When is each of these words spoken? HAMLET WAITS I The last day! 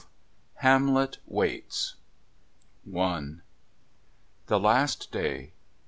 HAMLET 0.63 1.19
WAITS 1.27 1.93
I 2.91 3.33
The 4.47 4.59
last 4.59 5.11
day! 5.11 5.53